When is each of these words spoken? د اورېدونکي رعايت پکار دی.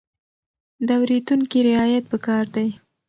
د 0.87 0.89
اورېدونکي 1.01 1.59
رعايت 1.67 2.05
پکار 2.11 2.45
دی. 2.55 2.67